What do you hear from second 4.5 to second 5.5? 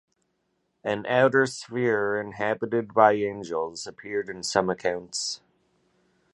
accounts.